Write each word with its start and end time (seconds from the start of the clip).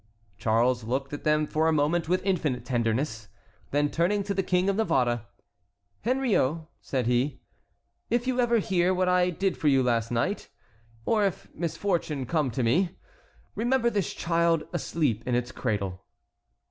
Charles 0.39 0.83
looked 0.83 1.13
at 1.13 1.25
them 1.25 1.45
for 1.45 1.67
a 1.67 1.71
moment 1.71 2.09
with 2.09 2.25
infinite 2.25 2.65
tenderness. 2.65 3.27
Then 3.69 3.91
turning 3.91 4.23
to 4.23 4.33
the 4.33 4.41
King 4.41 4.67
of 4.67 4.75
Navarre: 4.77 5.27
"Henriot," 6.03 6.61
said 6.81 7.05
he, 7.05 7.43
"if 8.09 8.25
you 8.25 8.39
ever 8.39 8.57
hear 8.57 8.95
what 8.95 9.07
I 9.07 9.29
did 9.29 9.57
for 9.57 9.67
you 9.67 9.83
last 9.83 10.09
night, 10.09 10.49
or 11.05 11.23
if 11.23 11.53
misfortune 11.53 12.25
come 12.25 12.49
to 12.49 12.63
me, 12.63 12.97
remember 13.53 13.91
this 13.91 14.11
child 14.15 14.63
asleep 14.73 15.21
in 15.27 15.35
its 15.35 15.51
cradle." 15.51 16.03